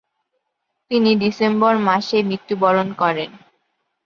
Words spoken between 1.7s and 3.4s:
মাসে মৃত্যুবরণ করেন।